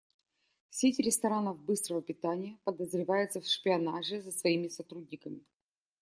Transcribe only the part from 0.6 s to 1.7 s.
Сеть ресторанов